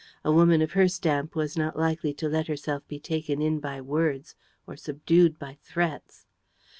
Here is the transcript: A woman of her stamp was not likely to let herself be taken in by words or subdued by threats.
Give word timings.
A 0.25 0.31
woman 0.31 0.63
of 0.63 0.71
her 0.71 0.87
stamp 0.87 1.35
was 1.35 1.55
not 1.55 1.77
likely 1.77 2.11
to 2.15 2.27
let 2.27 2.47
herself 2.47 2.81
be 2.87 2.99
taken 2.99 3.39
in 3.39 3.59
by 3.59 3.79
words 3.81 4.33
or 4.65 4.75
subdued 4.75 5.37
by 5.37 5.59
threats. 5.61 6.25